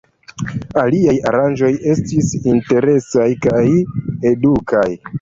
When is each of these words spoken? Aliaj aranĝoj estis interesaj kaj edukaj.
Aliaj 0.83 1.13
aranĝoj 1.33 1.69
estis 1.93 2.33
interesaj 2.55 3.31
kaj 3.47 3.65
edukaj. 4.35 4.87